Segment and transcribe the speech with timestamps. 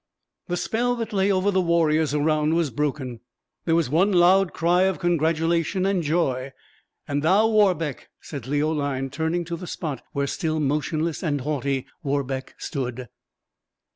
[0.47, 3.19] The spell that lay over the warriors around was broken;
[3.65, 6.53] there was one loud cry of congratulation and joy.
[7.07, 12.55] "And thou, Warbeck!" said Leoline, turning to the spot where, still motionless and haughty, Warbeck
[12.57, 13.09] stood.